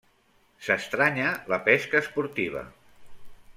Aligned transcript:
S'estranya 0.67 1.27
la 1.53 1.61
pesca 1.69 2.01
esportiva. 2.05 2.67